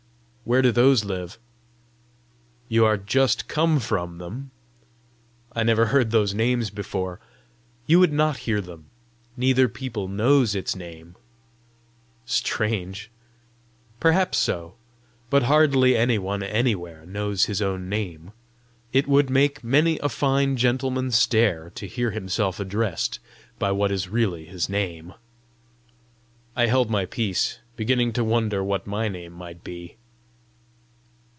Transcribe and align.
"Where 0.43 0.63
do 0.63 0.73
those 0.73 1.05
live?" 1.05 1.37
"You 2.67 2.83
are 2.83 2.97
just 2.97 3.47
come 3.47 3.79
from 3.79 4.17
them!" 4.17 4.51
"I 5.55 5.63
never 5.63 5.85
heard 5.85 6.11
those 6.11 6.33
names 6.33 6.69
before!" 6.69 7.21
"You 7.87 7.99
would 8.01 8.11
not 8.11 8.35
hear 8.39 8.59
them. 8.59 8.89
Neither 9.37 9.69
people 9.69 10.09
knows 10.09 10.53
its 10.53 10.75
own 10.75 10.79
name!" 10.79 11.15
"Strange!" 12.25 13.09
"Perhaps 14.01 14.39
so! 14.39 14.75
but 15.29 15.43
hardly 15.43 15.95
any 15.95 16.17
one 16.19 16.43
anywhere 16.43 17.05
knows 17.05 17.45
his 17.45 17.61
own 17.61 17.87
name! 17.87 18.31
It 18.91 19.07
would 19.07 19.29
make 19.29 19.63
many 19.63 19.99
a 19.99 20.09
fine 20.09 20.57
gentleman 20.57 21.11
stare 21.11 21.69
to 21.75 21.87
hear 21.87 22.11
himself 22.11 22.59
addressed 22.59 23.19
by 23.57 23.71
what 23.71 23.91
is 23.91 24.09
really 24.09 24.43
his 24.47 24.67
name!" 24.67 25.13
I 26.57 26.65
held 26.65 26.89
my 26.89 27.05
peace, 27.05 27.59
beginning 27.77 28.11
to 28.13 28.23
wonder 28.25 28.61
what 28.61 28.85
my 28.85 29.07
name 29.07 29.31
might 29.31 29.63
be. 29.63 29.95